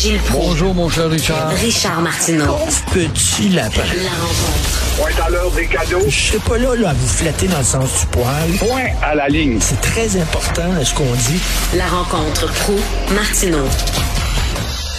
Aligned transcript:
Gilles 0.00 0.18
Proulx. 0.20 0.46
Bonjour, 0.46 0.74
mon 0.74 0.88
cher 0.88 1.10
Richard. 1.10 1.50
Richard 1.50 2.00
Martineau. 2.00 2.56
petit 2.90 3.50
lapin. 3.50 3.82
La 4.02 4.08
rencontre. 4.08 4.96
Point 4.96 5.26
à 5.26 5.28
l'heure 5.28 5.50
des 5.50 5.66
cadeaux. 5.66 6.00
Je 6.08 6.18
serai 6.28 6.38
pas 6.38 6.56
là, 6.56 6.74
là 6.74 6.88
à 6.88 6.92
vous 6.94 7.06
flatter 7.06 7.48
dans 7.48 7.58
le 7.58 7.64
sens 7.64 8.00
du 8.00 8.06
poil. 8.06 8.50
Point 8.58 8.94
à 9.02 9.14
la 9.14 9.28
ligne. 9.28 9.58
C'est 9.60 9.78
très 9.82 10.18
important 10.18 10.62
ce 10.82 10.94
qu'on 10.94 11.04
dit. 11.04 11.42
La 11.76 11.86
rencontre 11.86 12.50
Proulx-Martineau. 12.50 13.66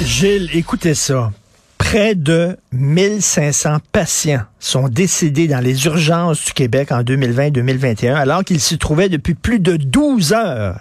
Gilles, 0.04 0.52
écoutez 0.54 0.94
ça. 0.94 1.32
Près 1.92 2.16
de 2.16 2.56
1500 2.72 3.80
patients 3.92 4.44
sont 4.60 4.88
décédés 4.88 5.50
dans 5.50 5.60
les 5.60 5.88
urgences 5.88 6.46
du 6.46 6.54
Québec 6.54 6.90
en 6.94 7.04
2020-2021, 7.04 8.16
alors 8.16 8.46
qu'ils 8.46 8.62
s'y 8.62 8.78
trouvaient 8.78 9.10
depuis 9.10 9.34
plus 9.34 9.60
de 9.60 9.76
12 9.76 10.32
heures. 10.32 10.80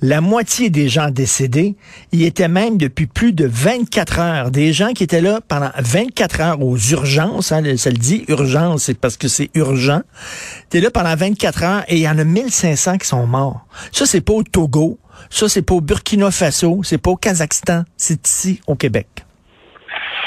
La 0.00 0.22
moitié 0.22 0.70
des 0.70 0.88
gens 0.88 1.10
décédés 1.10 1.76
y 2.12 2.24
étaient 2.24 2.48
même 2.48 2.78
depuis 2.78 3.06
plus 3.06 3.34
de 3.34 3.44
24 3.46 4.18
heures. 4.18 4.50
Des 4.50 4.72
gens 4.72 4.94
qui 4.94 5.04
étaient 5.04 5.20
là 5.20 5.42
pendant 5.46 5.68
24 5.76 6.40
heures 6.40 6.62
aux 6.62 6.78
urgences, 6.78 7.52
hein, 7.52 7.62
ça 7.76 7.90
le 7.90 7.98
dit, 7.98 8.24
urgence, 8.28 8.84
c'est 8.84 8.98
parce 8.98 9.18
que 9.18 9.28
c'est 9.28 9.50
urgent. 9.52 10.00
T'es 10.70 10.80
là 10.80 10.90
pendant 10.90 11.14
24 11.14 11.62
heures 11.64 11.84
et 11.88 11.96
il 11.96 12.02
y 12.02 12.08
en 12.08 12.16
a 12.16 12.24
1500 12.24 12.96
qui 12.96 13.06
sont 13.06 13.26
morts. 13.26 13.66
Ça, 13.92 14.06
c'est 14.06 14.22
pas 14.22 14.32
au 14.32 14.42
Togo, 14.42 14.98
ça, 15.28 15.50
c'est 15.50 15.60
pas 15.60 15.74
au 15.74 15.82
Burkina 15.82 16.30
Faso, 16.30 16.80
c'est 16.82 16.96
pas 16.96 17.10
au 17.10 17.16
Kazakhstan, 17.16 17.84
c'est 17.98 18.26
ici, 18.26 18.62
au 18.66 18.74
Québec. 18.74 19.15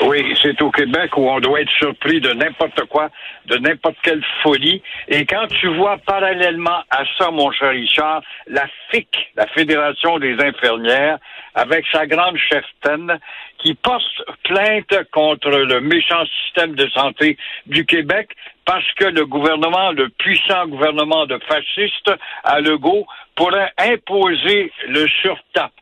Oui, 0.02 0.34
c'est 0.42 0.62
au 0.62 0.72
Québec 0.72 1.18
où 1.18 1.30
on 1.30 1.40
doit 1.40 1.62
être 1.62 1.72
surpris 1.72 2.22
de 2.22 2.32
n'importe 2.32 2.86
quoi, 2.86 3.10
de 3.48 3.58
n'importe 3.58 3.98
quelle 4.02 4.24
folie. 4.42 4.82
Et 5.10 5.26
quand 5.26 5.48
tu 5.48 5.68
vois 5.76 5.98
parallèlement 5.98 6.84
à 6.90 7.04
ça, 7.18 7.32
mon 7.32 7.52
cher 7.52 7.72
Richard, 7.72 8.22
la 8.48 8.66
FIC, 8.90 9.10
la 9.36 9.46
Fédération 9.48 10.18
des 10.20 10.36
infirmières, 10.42 11.18
avec 11.54 11.86
sa 11.92 12.08
grande 12.08 12.38
cheftaine, 12.38 13.20
qui 13.58 13.74
porte 13.74 14.04
plainte 14.44 14.96
contre 15.12 15.50
le 15.50 15.82
méchant 15.82 16.24
système 16.46 16.76
de 16.76 16.88
santé 16.90 17.38
du 17.66 17.86
Québec 17.86 18.30
parce 18.66 18.90
que 18.94 19.06
le 19.06 19.26
gouvernement, 19.26 19.92
le 19.92 20.10
puissant 20.10 20.68
gouvernement 20.68 21.26
de 21.26 21.40
fascistes 21.48 22.12
à 22.44 22.62
Legault, 22.62 23.06
pourrait 23.36 23.74
imposer 23.78 24.72
le 24.88 25.08
surtape 25.08 25.74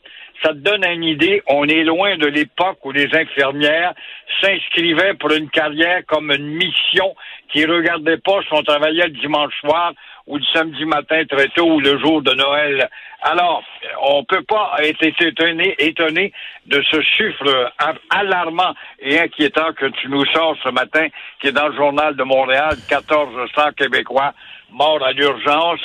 ça 0.43 0.49
te 0.49 0.59
donne 0.59 0.85
une 0.85 1.03
idée. 1.03 1.41
On 1.47 1.65
est 1.67 1.83
loin 1.83 2.17
de 2.17 2.27
l'époque 2.27 2.79
où 2.83 2.91
les 2.91 3.07
infirmières 3.13 3.93
s'inscrivaient 4.41 5.15
pour 5.15 5.31
une 5.31 5.49
carrière 5.49 6.05
comme 6.05 6.31
une 6.31 6.47
mission 6.47 7.15
qui 7.51 7.65
regardait 7.65 8.17
pas 8.17 8.41
si 8.41 8.49
on 8.51 8.63
travaillait 8.63 9.07
le 9.07 9.19
dimanche 9.19 9.53
soir 9.61 9.93
ou 10.27 10.37
le 10.37 10.43
samedi 10.53 10.85
matin 10.85 11.23
très 11.25 11.47
tôt 11.49 11.71
ou 11.75 11.79
le 11.79 11.97
jour 11.99 12.21
de 12.21 12.33
Noël. 12.33 12.89
Alors, 13.21 13.63
on 14.01 14.23
peut 14.25 14.43
pas 14.43 14.75
être 14.79 15.01
étonné, 15.03 15.75
étonné 15.79 16.33
de 16.65 16.83
ce 16.91 17.01
chiffre 17.01 17.71
alarmant 18.09 18.73
et 18.99 19.19
inquiétant 19.19 19.73
que 19.73 19.85
tu 19.85 20.09
nous 20.09 20.25
sors 20.25 20.55
ce 20.63 20.69
matin, 20.69 21.07
qui 21.39 21.47
est 21.47 21.51
dans 21.51 21.69
le 21.69 21.75
journal 21.75 22.15
de 22.15 22.23
Montréal, 22.23 22.75
1400 22.89 23.71
Québécois 23.77 24.33
morts 24.69 25.03
à 25.03 25.13
l'urgence 25.13 25.79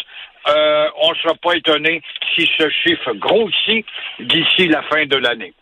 euh, 0.48 0.88
on 1.00 1.10
ne 1.10 1.14
sera 1.16 1.34
pas 1.34 1.54
étonné 1.54 2.02
si 2.34 2.48
ce 2.58 2.68
chiffre 2.68 3.12
grossit 3.14 3.84
d'ici 4.20 4.68
la 4.68 4.82
fin 4.82 5.06
de 5.06 5.16
l'année. 5.16 5.54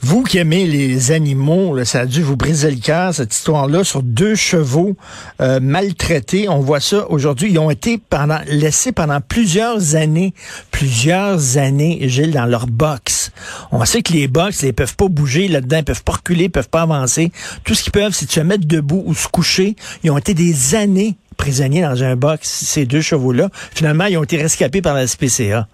Vous 0.00 0.22
qui 0.22 0.36
aimez 0.36 0.66
les 0.66 1.12
animaux, 1.12 1.82
ça 1.84 2.00
a 2.00 2.06
dû 2.06 2.20
vous 2.20 2.36
briser 2.36 2.70
le 2.70 2.76
cœur, 2.76 3.14
cette 3.14 3.32
histoire-là, 3.32 3.84
sur 3.84 4.02
deux 4.02 4.34
chevaux 4.34 4.96
euh, 5.40 5.60
maltraités. 5.60 6.46
On 6.48 6.58
voit 6.58 6.80
ça 6.80 7.10
aujourd'hui. 7.10 7.52
Ils 7.52 7.58
ont 7.58 7.70
été 7.70 7.96
pendant, 7.96 8.40
laissés 8.46 8.92
pendant 8.92 9.22
plusieurs 9.22 9.94
années, 9.94 10.34
plusieurs 10.70 11.56
années, 11.56 12.00
Gilles, 12.02 12.32
dans 12.32 12.44
leur 12.44 12.66
box. 12.66 13.32
On 13.72 13.82
sait 13.86 14.02
que 14.02 14.12
les 14.12 14.28
box, 14.28 14.62
ils 14.62 14.74
peuvent 14.74 14.96
pas 14.96 15.08
bouger 15.08 15.48
là-dedans, 15.48 15.78
ils 15.78 15.84
peuvent 15.84 16.04
pas 16.04 16.12
reculer, 16.12 16.44
ils 16.44 16.50
peuvent 16.50 16.68
pas 16.68 16.82
avancer. 16.82 17.32
Tout 17.64 17.74
ce 17.74 17.82
qu'ils 17.82 17.92
peuvent, 17.92 18.12
c'est 18.12 18.30
se 18.30 18.40
mettre 18.40 18.66
debout 18.66 19.04
ou 19.06 19.14
se 19.14 19.28
coucher. 19.28 19.74
Ils 20.02 20.10
ont 20.10 20.18
été 20.18 20.34
des 20.34 20.74
années 20.74 21.14
prisonniers 21.38 21.82
dans 21.82 22.02
un 22.04 22.14
box, 22.14 22.46
ces 22.48 22.84
deux 22.84 23.00
chevaux-là. 23.00 23.48
Finalement, 23.74 24.04
ils 24.04 24.18
ont 24.18 24.24
été 24.24 24.36
rescapés 24.36 24.82
par 24.82 24.94
la 24.94 25.06
SPCA. 25.06 25.66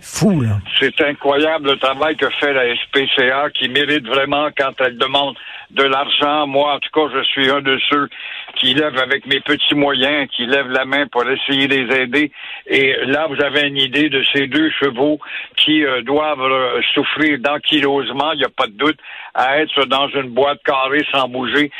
Fou, 0.00 0.40
là. 0.42 0.58
C'est 0.78 1.00
incroyable 1.00 1.72
le 1.72 1.76
travail 1.76 2.16
que 2.16 2.30
fait 2.30 2.52
la 2.52 2.74
SPCA 2.76 3.50
qui 3.50 3.68
mérite 3.68 4.06
vraiment 4.06 4.48
quand 4.56 4.72
elle 4.78 4.96
demande 4.96 5.36
de 5.70 5.82
l'argent. 5.82 6.46
Moi, 6.46 6.74
en 6.74 6.78
tout 6.78 6.90
cas, 6.94 7.12
je 7.14 7.22
suis 7.24 7.50
un 7.50 7.60
de 7.60 7.78
ceux 7.90 8.08
qui 8.56 8.74
lève 8.74 8.96
avec 8.98 9.26
mes 9.26 9.40
petits 9.40 9.74
moyens, 9.74 10.28
qui 10.34 10.46
lève 10.46 10.68
la 10.68 10.84
main 10.84 11.06
pour 11.08 11.28
essayer 11.28 11.66
de 11.66 11.74
les 11.74 11.96
aider. 11.96 12.32
Et 12.66 12.94
là, 13.06 13.26
vous 13.28 13.42
avez 13.42 13.66
une 13.66 13.76
idée 13.76 14.08
de 14.08 14.22
ces 14.32 14.46
deux 14.46 14.70
chevaux 14.70 15.18
qui 15.56 15.84
euh, 15.84 16.02
doivent 16.02 16.40
euh, 16.42 16.80
souffrir 16.94 17.38
d'ankylosement, 17.40 18.32
il 18.32 18.38
n'y 18.38 18.44
a 18.44 18.50
pas 18.50 18.66
de 18.66 18.72
doute, 18.72 18.98
à 19.34 19.58
être 19.58 19.84
dans 19.86 20.08
une 20.08 20.30
boîte 20.30 20.62
carrée 20.64 21.04
sans 21.12 21.28
bouger. 21.28 21.70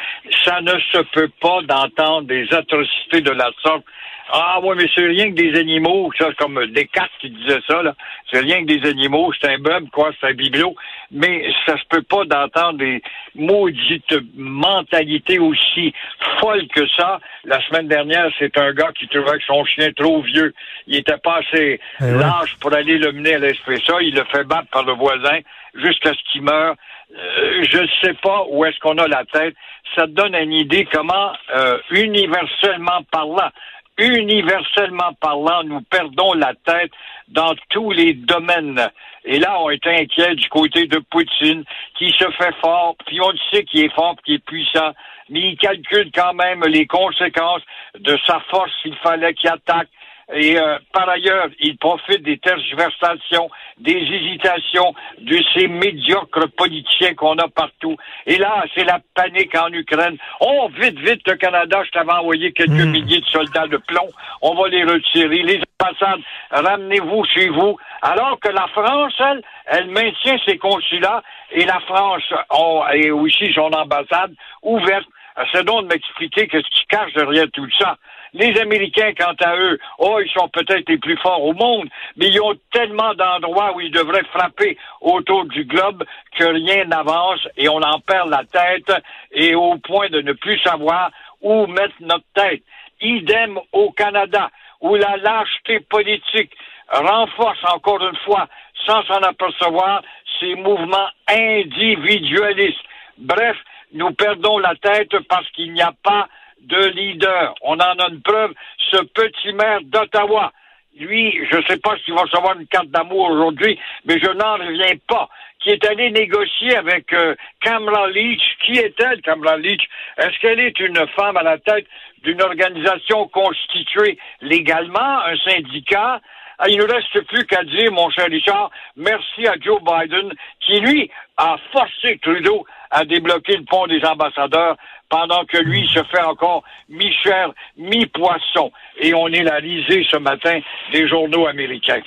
Ça 0.44 0.60
ne 0.60 0.78
se 0.92 0.98
peut 1.12 1.30
pas 1.40 1.62
d'entendre 1.62 2.26
des 2.26 2.46
atrocités 2.52 3.20
de 3.20 3.30
la 3.30 3.50
sorte 3.62 3.84
ah 4.30 4.58
oui, 4.62 4.76
mais 4.76 4.86
c'est 4.94 5.06
rien 5.06 5.30
que 5.30 5.36
des 5.36 5.58
animaux, 5.58 6.10
ça, 6.18 6.28
comme 6.38 6.66
Descartes 6.66 7.10
qui 7.20 7.30
disait 7.30 7.60
ça, 7.66 7.82
là. 7.82 7.94
C'est 8.30 8.40
rien 8.40 8.60
que 8.60 8.66
des 8.66 8.86
animaux, 8.88 9.32
c'est 9.40 9.48
un 9.48 9.58
bum, 9.58 9.88
quoi, 9.88 10.10
c'est 10.20 10.28
un 10.28 10.34
bibelot. 10.34 10.74
Mais 11.10 11.50
ça 11.64 11.78
se 11.78 11.84
peut 11.88 12.02
pas 12.02 12.24
d'entendre 12.26 12.78
des 12.78 13.02
maudites 13.34 14.14
mentalités 14.36 15.38
aussi 15.38 15.94
folles 16.40 16.68
que 16.68 16.86
ça. 16.88 17.20
La 17.44 17.60
semaine 17.66 17.88
dernière, 17.88 18.30
c'est 18.38 18.56
un 18.58 18.72
gars 18.72 18.92
qui 18.98 19.08
trouvait 19.08 19.38
que 19.38 19.44
son 19.46 19.64
chien 19.64 19.90
trop 19.92 20.20
vieux. 20.20 20.52
Il 20.86 20.96
était 20.96 21.16
pas 21.16 21.38
assez 21.38 21.80
Eh 22.00 22.12
large 22.12 22.56
pour 22.60 22.74
aller 22.74 22.98
le 22.98 23.12
mener 23.12 23.34
à 23.34 23.38
l'esprit. 23.38 23.82
il 24.02 24.14
le 24.14 24.24
fait 24.24 24.44
battre 24.44 24.68
par 24.70 24.84
le 24.84 24.92
voisin 24.92 25.38
jusqu'à 25.74 26.12
ce 26.12 26.32
qu'il 26.32 26.42
meure. 26.42 26.74
Euh, 27.16 27.64
je 27.64 27.78
ne 27.78 27.88
sais 28.02 28.14
pas 28.22 28.44
où 28.50 28.64
est-ce 28.64 28.78
qu'on 28.80 28.98
a 28.98 29.08
la 29.08 29.24
tête. 29.32 29.54
Ça 29.96 30.06
donne 30.06 30.34
une 30.34 30.52
idée 30.52 30.86
comment, 30.92 31.32
euh, 31.54 31.78
universellement 31.90 33.02
parlant, 33.10 33.50
universellement 33.98 35.12
parlant, 35.20 35.64
nous 35.64 35.80
perdons 35.82 36.32
la 36.34 36.54
tête 36.64 36.92
dans 37.28 37.54
tous 37.70 37.90
les 37.90 38.14
domaines. 38.14 38.88
Et 39.24 39.38
là, 39.38 39.60
on 39.60 39.70
est 39.70 39.86
inquiet 39.86 40.34
du 40.36 40.48
côté 40.48 40.86
de 40.86 40.98
Poutine, 40.98 41.64
qui 41.98 42.10
se 42.12 42.30
fait 42.30 42.54
fort, 42.62 42.96
puis 43.06 43.20
on 43.20 43.32
sait 43.50 43.64
qu'il 43.64 43.84
est 43.84 43.94
fort, 43.94 44.16
qu'il 44.24 44.36
est 44.36 44.44
puissant, 44.44 44.92
mais 45.28 45.40
il 45.50 45.56
calcule 45.56 46.10
quand 46.14 46.34
même 46.34 46.62
les 46.64 46.86
conséquences 46.86 47.62
de 47.98 48.16
sa 48.26 48.40
force 48.50 48.70
s'il 48.82 48.96
fallait 48.96 49.34
qu'il 49.34 49.50
attaque. 49.50 49.88
Et 50.34 50.58
euh, 50.58 50.78
par 50.92 51.08
ailleurs, 51.08 51.48
il 51.58 51.78
profite 51.78 52.22
des 52.22 52.36
tergiversations, 52.38 53.48
des 53.78 53.96
hésitations 53.96 54.94
de 55.18 55.38
ces 55.54 55.68
médiocres 55.68 56.48
politiciens 56.56 57.14
qu'on 57.14 57.36
a 57.38 57.48
partout. 57.48 57.96
Et 58.26 58.36
là, 58.36 58.64
c'est 58.74 58.84
la 58.84 59.00
panique 59.14 59.56
en 59.56 59.72
Ukraine. 59.72 60.18
Oh, 60.40 60.68
vite, 60.78 60.98
vite, 60.98 61.26
le 61.26 61.36
Canada, 61.36 61.82
je 61.84 61.90
t'avais 61.92 62.12
envoyé 62.12 62.52
quelques 62.52 62.70
milliers 62.70 63.20
de 63.20 63.26
soldats 63.26 63.68
de 63.68 63.78
plomb. 63.78 64.08
On 64.42 64.54
va 64.54 64.68
les 64.68 64.84
retirer. 64.84 65.42
Les 65.42 65.62
ambassades, 65.80 66.20
ramenez-vous 66.50 67.24
chez 67.24 67.48
vous. 67.48 67.78
Alors 68.02 68.38
que 68.40 68.48
la 68.48 68.66
France, 68.68 69.14
elle, 69.20 69.42
elle 69.66 69.88
maintient 69.88 70.38
ses 70.46 70.58
consulats 70.58 71.22
et 71.52 71.64
la 71.64 71.80
France 71.80 72.22
a 72.50 72.96
et 72.96 73.10
aussi 73.10 73.50
son 73.54 73.72
ambassade 73.72 74.34
ouverte. 74.62 75.06
C'est 75.52 75.64
donc 75.64 75.84
de 75.84 75.88
m'expliquer 75.88 76.48
qu'est-ce 76.48 76.68
qui 76.68 76.84
cache 76.86 77.12
derrière 77.14 77.46
tout 77.52 77.68
ça. 77.78 77.96
Les 78.34 78.58
Américains, 78.60 79.12
quant 79.18 79.34
à 79.40 79.56
eux, 79.56 79.78
oh, 79.98 80.20
ils 80.24 80.30
sont 80.30 80.48
peut-être 80.48 80.88
les 80.88 80.98
plus 80.98 81.16
forts 81.18 81.42
au 81.42 81.52
monde, 81.52 81.88
mais 82.16 82.28
ils 82.28 82.40
ont 82.40 82.54
tellement 82.72 83.14
d'endroits 83.14 83.74
où 83.74 83.80
ils 83.80 83.90
devraient 83.90 84.24
frapper 84.32 84.76
autour 85.00 85.44
du 85.46 85.64
globe 85.64 86.04
que 86.36 86.44
rien 86.44 86.84
n'avance 86.84 87.40
et 87.56 87.68
on 87.68 87.80
en 87.80 88.00
perd 88.00 88.28
la 88.30 88.44
tête 88.44 88.92
et 89.32 89.54
au 89.54 89.76
point 89.78 90.08
de 90.10 90.20
ne 90.20 90.32
plus 90.32 90.58
savoir 90.60 91.10
où 91.40 91.66
mettre 91.66 91.94
notre 92.00 92.26
tête. 92.34 92.62
Idem 93.00 93.58
au 93.72 93.92
Canada, 93.92 94.50
où 94.80 94.94
la 94.96 95.16
lâcheté 95.16 95.80
politique 95.80 96.52
renforce 96.90 97.64
encore 97.72 98.02
une 98.02 98.16
fois, 98.24 98.48
sans 98.86 99.02
s'en 99.04 99.22
apercevoir, 99.22 100.02
ces 100.40 100.54
mouvements 100.54 101.08
individualistes. 101.28 102.78
Bref, 103.18 103.56
nous 103.92 104.12
perdons 104.12 104.58
la 104.58 104.74
tête 104.76 105.18
parce 105.28 105.48
qu'il 105.50 105.72
n'y 105.72 105.82
a 105.82 105.92
pas 106.02 106.28
de 106.62 106.86
leader. 106.88 107.54
On 107.62 107.74
en 107.74 107.98
a 107.98 108.08
une 108.08 108.22
preuve. 108.22 108.52
Ce 108.90 108.98
petit 108.98 109.52
maire 109.52 109.80
d'Ottawa, 109.82 110.52
lui, 110.98 111.38
je 111.50 111.56
ne 111.56 111.62
sais 111.62 111.78
pas 111.78 111.96
s'il 112.04 112.14
va 112.14 112.22
recevoir 112.22 112.58
une 112.58 112.66
carte 112.66 112.88
d'amour 112.88 113.30
aujourd'hui, 113.30 113.78
mais 114.04 114.18
je 114.18 114.30
n'en 114.30 114.54
reviens 114.54 114.96
pas, 115.06 115.28
qui 115.60 115.70
est 115.70 115.86
allé 115.86 116.10
négocier 116.10 116.76
avec 116.76 117.12
euh, 117.12 117.34
Kamala 117.60 118.08
Leach. 118.08 118.42
Qui 118.64 118.78
est-elle, 118.78 119.20
Kamala 119.22 119.58
Leach? 119.58 119.82
Est-ce 120.16 120.38
qu'elle 120.40 120.60
est 120.60 120.78
une 120.80 121.06
femme 121.16 121.36
à 121.36 121.42
la 121.42 121.58
tête 121.58 121.86
d'une 122.22 122.42
organisation 122.42 123.28
constituée 123.28 124.18
légalement, 124.40 125.20
un 125.24 125.36
syndicat? 125.36 126.20
Ah, 126.60 126.68
il 126.68 126.76
ne 126.78 126.82
reste 126.92 127.20
plus 127.28 127.44
qu'à 127.46 127.62
dire, 127.62 127.92
mon 127.92 128.10
cher 128.10 128.26
Richard, 128.26 128.70
merci 128.96 129.46
à 129.46 129.54
Joe 129.60 129.80
Biden, 129.80 130.32
qui, 130.66 130.80
lui, 130.80 131.08
a 131.36 131.56
forcé 131.72 132.18
Trudeau 132.20 132.66
à 132.90 133.04
débloquer 133.04 133.56
le 133.58 133.64
pont 133.64 133.86
des 133.86 134.04
ambassadeurs 134.04 134.76
pendant 135.08 135.44
que 135.44 135.58
lui 135.58 135.88
se 135.94 136.02
fait 136.04 136.20
encore 136.22 136.64
mi-chair, 136.88 137.50
mi-poisson. 137.76 138.72
Et 139.00 139.14
on 139.14 139.28
est 139.28 139.42
la 139.44 139.56
risée 139.56 140.04
ce 140.10 140.16
matin 140.16 140.58
des 140.92 141.08
journaux 141.08 141.46
américains. 141.46 142.00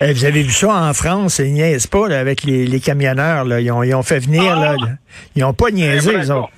Eh, 0.00 0.12
vous 0.12 0.24
avez 0.24 0.42
vu 0.42 0.50
ça 0.50 0.68
en 0.68 0.92
France, 0.92 1.38
ils 1.38 1.52
niaisent 1.54 1.86
pas 1.86 2.08
là, 2.08 2.18
avec 2.18 2.42
les, 2.42 2.66
les 2.66 2.80
camionneurs. 2.80 3.44
Là. 3.44 3.60
Ils, 3.60 3.70
ont, 3.70 3.82
ils 3.82 3.94
ont 3.94 4.02
fait 4.02 4.18
venir, 4.18 4.52
Ah! 4.56 4.60
là, 4.60 4.76
ils 5.34 5.44
ont 5.44 5.54
pas 5.54 5.70
niaisé, 5.70 6.10
Eh, 6.12 6.18
les 6.18 6.30
autres. 6.30 6.50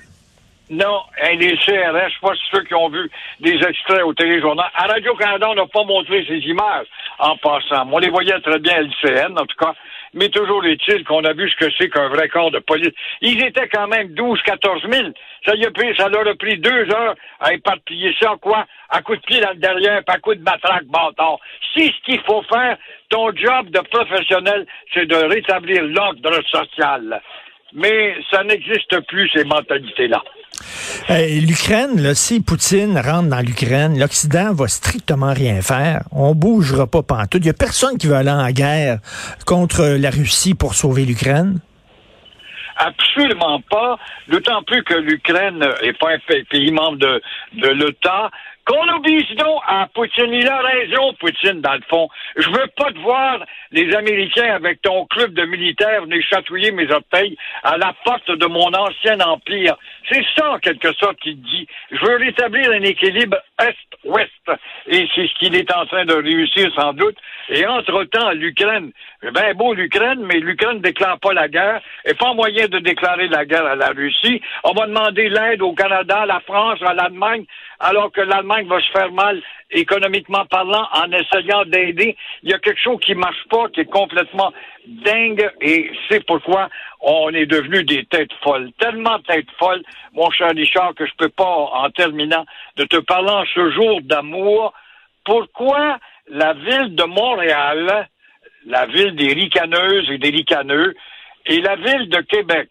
Non, 0.70 1.00
hein, 1.22 1.34
les 1.38 1.56
CRS, 1.56 1.64
je 1.64 2.12
sais 2.12 2.20
pas 2.20 2.32
ceux 2.52 2.62
qui 2.64 2.74
ont 2.74 2.90
vu 2.90 3.10
des 3.40 3.54
extraits 3.54 4.02
au 4.04 4.12
téléjournal. 4.12 4.66
À 4.74 4.86
Radio-Canada, 4.86 5.46
on 5.50 5.54
n'a 5.54 5.66
pas 5.66 5.84
montré 5.84 6.24
ces 6.28 6.38
images 6.46 6.86
en 7.18 7.36
passant. 7.36 7.88
On 7.90 7.98
les 7.98 8.10
voyait 8.10 8.38
très 8.40 8.58
bien 8.58 8.76
à 8.76 8.80
l'ICN, 8.80 9.38
en 9.38 9.46
tout 9.46 9.56
cas. 9.58 9.74
Mais 10.14 10.28
toujours 10.30 10.64
est-il 10.64 11.04
qu'on 11.04 11.24
a 11.24 11.32
vu 11.32 11.50
ce 11.50 11.56
que 11.56 11.70
c'est 11.78 11.90
qu'un 11.90 12.08
vrai 12.08 12.28
corps 12.28 12.50
de 12.50 12.60
police. 12.60 12.94
Ils 13.20 13.44
étaient 13.44 13.68
quand 13.68 13.88
même 13.88 14.08
12, 14.14 14.40
14 14.42 14.82
000. 14.90 15.08
Ça, 15.44 15.54
y 15.54 15.66
a 15.66 15.70
ça 15.96 16.08
leur 16.08 16.26
a 16.26 16.34
pris 16.34 16.58
deux 16.58 16.90
heures 16.94 17.14
à 17.40 17.52
éparpiller 17.52 18.14
ça, 18.20 18.34
quoi? 18.40 18.66
À 18.88 19.02
coup 19.02 19.16
de 19.16 19.20
pied 19.20 19.40
dans 19.40 19.50
le 19.50 19.56
derrière, 19.56 20.02
puis 20.04 20.16
à 20.16 20.18
coup 20.18 20.34
de 20.34 20.42
matraque 20.42 20.86
bâtard. 20.86 21.38
Si 21.74 21.86
ce 21.86 22.02
qu'il 22.04 22.20
faut 22.22 22.42
faire, 22.42 22.76
ton 23.10 23.34
job 23.36 23.70
de 23.70 23.80
professionnel, 23.80 24.66
c'est 24.94 25.06
de 25.06 25.16
rétablir 25.16 25.82
l'ordre 25.82 26.42
social. 26.50 27.20
Mais 27.74 28.16
ça 28.30 28.42
n'existe 28.44 29.06
plus, 29.06 29.28
ces 29.34 29.44
mentalités-là. 29.44 30.22
Euh, 31.10 31.40
L'Ukraine, 31.40 32.14
si 32.14 32.40
Poutine 32.40 32.98
rentre 32.98 33.28
dans 33.28 33.40
l'Ukraine, 33.40 33.98
l'Occident 33.98 34.52
va 34.52 34.68
strictement 34.68 35.32
rien 35.32 35.62
faire. 35.62 36.02
On 36.12 36.34
bougera 36.34 36.86
pas 36.86 37.02
pantoute. 37.02 37.42
Il 37.44 37.46
y 37.46 37.50
a 37.50 37.54
personne 37.54 37.96
qui 37.98 38.06
veut 38.06 38.16
aller 38.16 38.30
en 38.30 38.50
guerre 38.50 38.98
contre 39.46 39.84
la 39.84 40.10
Russie 40.10 40.54
pour 40.54 40.74
sauver 40.74 41.04
l'Ukraine. 41.04 41.60
Absolument 42.76 43.60
pas, 43.68 43.98
d'autant 44.28 44.62
plus 44.62 44.84
que 44.84 44.94
l'Ukraine 44.94 45.58
n'est 45.82 45.92
pas 45.94 46.12
un 46.12 46.18
pa- 46.26 46.34
pays 46.48 46.70
membre 46.70 46.98
de 46.98 47.68
l'OTAN. 47.70 48.30
Qu'on 48.68 48.86
oblige 48.96 49.34
donc 49.36 49.62
à 49.66 49.88
Poutine. 49.94 50.30
Il 50.30 50.46
a 50.46 50.58
raison, 50.58 51.14
Poutine, 51.14 51.62
dans 51.62 51.72
le 51.72 51.80
fond. 51.88 52.06
Je 52.36 52.48
veux 52.50 52.66
pas 52.76 52.92
te 52.92 52.98
voir, 52.98 53.38
les 53.70 53.94
Américains, 53.94 54.54
avec 54.54 54.82
ton 54.82 55.06
club 55.06 55.32
de 55.32 55.44
militaires, 55.46 56.02
venir 56.02 56.22
chatouiller 56.28 56.70
mes 56.72 56.92
orteils 56.92 57.34
à 57.62 57.78
la 57.78 57.94
porte 58.04 58.30
de 58.30 58.46
mon 58.46 58.70
ancien 58.74 59.18
empire. 59.20 59.74
C'est 60.12 60.22
ça, 60.36 60.50
en 60.52 60.58
quelque 60.58 60.92
sorte, 60.94 61.18
qu'il 61.20 61.40
dit. 61.40 61.66
Je 61.90 62.04
veux 62.04 62.16
rétablir 62.16 62.70
un 62.72 62.82
équilibre 62.82 63.38
Est-Ouest. 63.58 64.32
Et 64.86 65.08
c'est 65.14 65.28
ce 65.28 65.34
qu'il 65.38 65.56
est 65.56 65.74
en 65.74 65.86
train 65.86 66.04
de 66.04 66.14
réussir, 66.14 66.70
sans 66.74 66.92
doute. 66.92 67.16
Et 67.48 67.66
entre-temps, 67.66 68.32
l'Ukraine, 68.32 68.92
bien 69.22 69.54
beau 69.54 69.72
l'Ukraine, 69.72 70.20
mais 70.26 70.40
l'Ukraine 70.40 70.78
ne 70.78 70.82
déclare 70.82 71.18
pas 71.18 71.32
la 71.32 71.48
guerre, 71.48 71.80
et 72.04 72.12
pas 72.12 72.34
moyen 72.34 72.68
de 72.68 72.78
déclarer 72.80 73.28
la 73.28 73.46
guerre 73.46 73.64
à 73.64 73.76
la 73.76 73.88
Russie. 73.88 74.42
On 74.64 74.72
va 74.72 74.86
demander 74.86 75.30
l'aide 75.30 75.62
au 75.62 75.72
Canada, 75.72 76.20
à 76.20 76.26
la 76.26 76.40
France, 76.40 76.80
à 76.82 76.92
l'Allemagne, 76.92 77.44
alors 77.80 78.12
que 78.12 78.20
l'Allemagne 78.20 78.57
va 78.66 78.80
se 78.80 78.90
faire 78.90 79.12
mal 79.12 79.40
économiquement 79.70 80.44
parlant 80.46 80.88
en 80.92 81.10
essayant 81.12 81.64
d'aider. 81.66 82.16
Il 82.42 82.50
y 82.50 82.54
a 82.54 82.58
quelque 82.58 82.80
chose 82.80 82.98
qui 83.00 83.14
marche 83.14 83.44
pas, 83.50 83.68
qui 83.68 83.80
est 83.80 83.90
complètement 83.90 84.52
dingue, 84.86 85.50
et 85.60 85.90
c'est 86.08 86.24
pourquoi 86.26 86.68
on 87.00 87.30
est 87.34 87.46
devenu 87.46 87.84
des 87.84 88.04
têtes 88.06 88.32
folles. 88.42 88.70
Tellement 88.78 89.18
têtes 89.20 89.50
folles, 89.58 89.82
mon 90.12 90.30
cher 90.30 90.50
Richard, 90.54 90.94
que 90.94 91.06
je 91.06 91.12
peux 91.16 91.28
pas, 91.28 91.44
en 91.44 91.90
terminant, 91.90 92.44
de 92.76 92.84
te 92.84 92.96
parler 92.96 93.30
en 93.30 93.44
ce 93.54 93.70
jour 93.70 94.00
d'amour, 94.02 94.72
pourquoi 95.24 95.98
la 96.28 96.54
ville 96.54 96.94
de 96.94 97.04
Montréal, 97.04 98.08
la 98.66 98.86
ville 98.86 99.14
des 99.16 99.32
ricaneuses 99.32 100.10
et 100.10 100.18
des 100.18 100.30
ricaneux, 100.30 100.94
et 101.46 101.60
la 101.60 101.76
ville 101.76 102.08
de 102.08 102.20
Québec. 102.22 102.68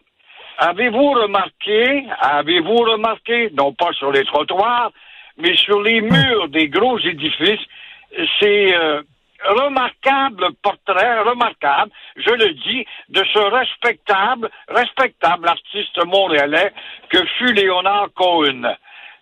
Avez-vous 0.58 1.12
remarqué, 1.12 2.04
avez-vous 2.20 2.78
remarqué, 2.78 3.50
non 3.56 3.72
pas 3.72 3.92
sur 3.92 4.10
les 4.10 4.24
trottoirs, 4.24 4.90
mais 5.38 5.56
sur 5.56 5.80
les 5.80 6.00
murs 6.00 6.48
des 6.48 6.68
gros 6.68 6.98
édifices, 6.98 7.64
ces 8.40 8.74
euh, 8.74 9.02
remarquables 9.44 10.48
portraits, 10.62 11.26
remarquables, 11.26 11.92
je 12.16 12.30
le 12.30 12.52
dis, 12.54 12.84
de 13.08 13.24
ce 13.32 13.38
respectable, 13.38 14.50
respectable 14.68 15.48
artiste 15.48 16.04
montréalais 16.04 16.72
que 17.08 17.24
fut 17.38 17.52
Léonard 17.52 18.08
Cohen. 18.14 18.74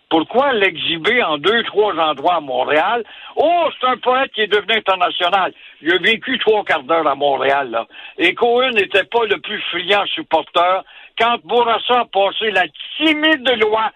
Pourquoi 0.09 0.53
l'exhiber 0.53 1.21
en 1.21 1.37
deux, 1.37 1.63
trois 1.63 1.93
endroits 1.93 2.35
à 2.35 2.39
Montréal? 2.39 3.03
Oh, 3.35 3.67
c'est 3.77 3.87
un 3.87 3.97
poète 3.97 4.31
qui 4.31 4.41
est 4.41 4.47
devenu 4.47 4.77
international. 4.77 5.53
Il 5.81 5.91
a 5.91 5.97
vécu 5.97 6.39
trois 6.39 6.63
quarts 6.63 6.83
d'heure 6.83 7.07
à 7.07 7.15
Montréal, 7.15 7.71
là. 7.71 7.85
Et 8.17 8.33
Cohen 8.33 8.71
n'était 8.71 9.03
pas 9.03 9.25
le 9.25 9.37
plus 9.41 9.61
friand 9.63 10.05
supporter. 10.05 10.83
Quand 11.17 11.37
Bourassa 11.45 12.01
a 12.01 12.05
passé 12.05 12.51
la 12.51 12.65
timide 12.97 13.49
loi 13.61 13.91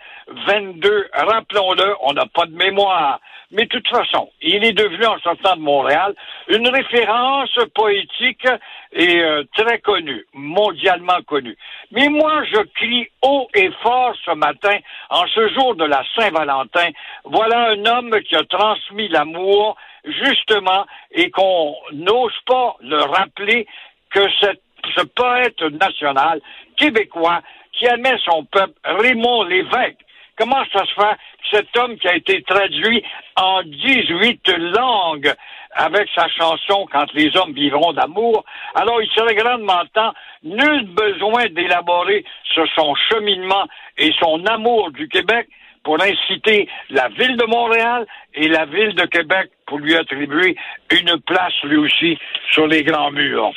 22, 0.47 1.09
rappelons-le, 1.13 1.95
on 2.01 2.13
n'a 2.13 2.25
pas 2.25 2.45
de 2.45 2.55
mémoire. 2.55 3.19
Mais 3.51 3.65
de 3.65 3.69
toute 3.69 3.87
façon, 3.89 4.31
il 4.41 4.63
est 4.63 4.71
devenu, 4.71 5.05
en 5.05 5.19
sortant 5.19 5.57
de 5.57 5.61
Montréal, 5.61 6.15
une 6.47 6.67
référence 6.69 7.53
poétique 7.75 8.47
et 8.93 9.19
euh, 9.19 9.43
très 9.55 9.79
connue, 9.79 10.25
mondialement 10.33 11.21
connue. 11.27 11.57
Mais 11.91 12.07
moi, 12.07 12.43
je 12.45 12.61
crie 12.75 13.07
haut 13.21 13.49
et 13.53 13.69
fort 13.83 14.15
ce 14.25 14.31
matin, 14.31 14.77
en 15.09 15.27
ce 15.27 15.49
jour 15.49 15.75
de 15.75 15.83
la 15.83 16.01
Saint-Valentin, 16.15 16.89
voilà 17.25 17.71
un 17.71 17.85
homme 17.85 18.17
qui 18.21 18.35
a 18.35 18.43
transmis 18.45 19.09
l'amour, 19.09 19.75
justement, 20.05 20.85
et 21.11 21.29
qu'on 21.29 21.75
n'ose 21.91 22.39
pas 22.45 22.77
le 22.79 23.01
rappeler 23.01 23.67
que 24.11 24.21
cette, 24.39 24.61
ce 24.95 25.03
poète 25.05 25.61
national 25.61 26.41
québécois 26.77 27.41
qui 27.73 27.85
aimait 27.85 28.17
son 28.25 28.43
peuple, 28.45 28.73
Raymond 28.83 29.43
Lévesque, 29.43 29.97
Comment 30.41 30.63
ça 30.73 30.83
se 30.85 30.93
fait 30.93 31.17
que 31.51 31.57
cet 31.57 31.77
homme 31.77 31.97
qui 31.97 32.07
a 32.07 32.15
été 32.15 32.41
traduit 32.41 33.03
en 33.35 33.61
18 33.63 34.41
langues 34.75 35.31
avec 35.75 36.09
sa 36.15 36.27
chanson 36.29 36.87
Quand 36.91 37.05
les 37.13 37.35
hommes 37.37 37.53
vivront 37.53 37.93
d'amour, 37.93 38.43
alors 38.73 39.03
il 39.03 39.09
serait 39.11 39.35
grandement 39.35 39.83
temps, 39.93 40.13
nul 40.43 40.87
besoin 40.87 41.45
d'élaborer 41.51 42.25
sur 42.53 42.65
son 42.73 42.95
cheminement 42.95 43.67
et 43.99 44.11
son 44.19 44.43
amour 44.45 44.89
du 44.91 45.07
Québec 45.09 45.47
pour 45.83 46.01
inciter 46.01 46.67
la 46.89 47.09
ville 47.09 47.37
de 47.37 47.45
Montréal 47.45 48.07
et 48.33 48.47
la 48.47 48.65
ville 48.65 48.95
de 48.95 49.05
Québec 49.05 49.51
pour 49.71 49.79
lui 49.79 49.95
attribuer 49.95 50.57
une 50.91 51.17
place 51.25 51.53
lui 51.63 51.77
aussi 51.77 52.17
sur 52.51 52.67
les 52.67 52.83
grands 52.83 53.09
murs. 53.09 53.53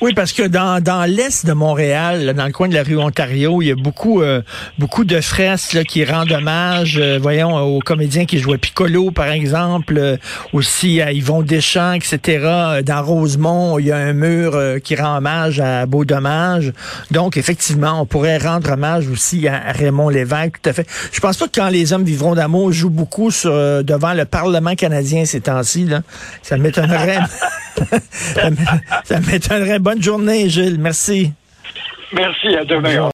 Oui, 0.00 0.14
parce 0.14 0.32
que 0.32 0.44
dans, 0.44 0.82
dans 0.82 1.04
l'est 1.04 1.44
de 1.44 1.52
Montréal, 1.52 2.32
dans 2.34 2.46
le 2.46 2.52
coin 2.52 2.68
de 2.68 2.74
la 2.74 2.82
rue 2.82 2.96
Ontario, 2.96 3.60
il 3.60 3.68
y 3.68 3.70
a 3.70 3.74
beaucoup 3.74 4.22
euh, 4.22 4.40
beaucoup 4.78 5.04
de 5.04 5.20
fresques 5.20 5.82
qui 5.84 6.06
rendent 6.06 6.32
hommage, 6.32 6.96
euh, 6.98 7.18
voyons, 7.20 7.54
aux 7.58 7.80
comédiens 7.80 8.24
qui 8.24 8.38
jouaient 8.38 8.56
Piccolo, 8.56 9.10
par 9.10 9.28
exemple, 9.28 9.98
euh, 9.98 10.16
aussi 10.54 11.02
à 11.02 11.12
Yvon 11.12 11.42
Deschamps, 11.42 11.92
etc. 11.92 12.80
Dans 12.82 13.02
Rosemont, 13.02 13.78
il 13.78 13.88
y 13.88 13.92
a 13.92 13.98
un 13.98 14.14
mur 14.14 14.58
qui 14.82 14.96
rend 14.96 15.18
hommage 15.18 15.60
à 15.60 15.84
Beau 15.84 16.06
Dommage. 16.06 16.72
Donc, 17.10 17.36
effectivement, 17.36 18.00
on 18.00 18.06
pourrait 18.06 18.38
rendre 18.38 18.72
hommage 18.72 19.06
aussi 19.08 19.46
à, 19.46 19.72
Raymond 19.72 20.08
Lévesque, 20.08 20.62
tout 20.62 20.70
à 20.70 20.72
fait. 20.72 20.86
Je 21.12 21.20
pense 21.20 21.36
pas 21.36 21.46
que 21.46 21.60
quand 21.60 21.68
les 21.68 21.92
hommes 21.92 22.04
vivront 22.04 22.34
d'amour 22.34 22.72
joue 22.72 22.88
beaucoup 22.88 23.28
devant 23.28 24.14
le 24.14 24.24
Parlement 24.24 24.74
canadien 24.74 25.26
temps-ci. 25.58 25.84
Là. 25.84 26.02
Ça 26.42 26.56
m'étonnerait. 26.56 27.18
ça 29.04 29.20
m'étonnerait. 29.20 29.78
Bonne 29.78 30.02
journée, 30.02 30.48
Gilles. 30.48 30.78
Merci. 30.78 31.32
Merci, 32.12 32.56
à 32.56 32.64
demain. 32.64 32.90